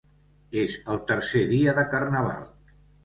[0.61, 2.49] És el tercer dia de Carnaval.